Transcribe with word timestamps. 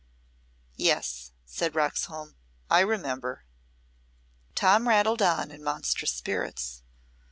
"Yes," 0.77 1.31
said 1.45 1.75
Roxholm; 1.75 2.33
"I 2.71 2.79
remember." 2.79 3.45
Tom 4.55 4.87
rattled 4.87 5.21
on 5.21 5.51
in 5.51 5.63
monstrous 5.63 6.13
spirits. 6.13 6.81